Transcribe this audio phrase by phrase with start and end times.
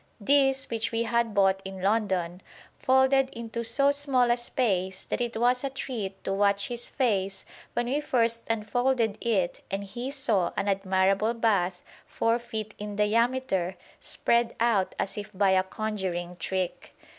[0.19, 2.41] This, which we had bought in London,
[2.79, 7.45] folded into so small a space that it was a treat to watch his face
[7.73, 13.77] when we first unfolded it and he saw an admirable bath four feet in diameter,
[13.99, 16.95] spread out as if by a conjuring trick.